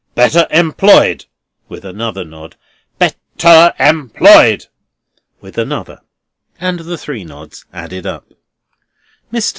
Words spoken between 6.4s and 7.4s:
and the three